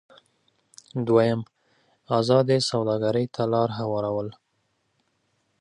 دویم: 1.07 1.41
ازادې 2.19 2.57
سوداګرۍ 2.69 3.25
ته 3.35 3.43
لار 3.53 3.69
هوارول. 3.79 4.29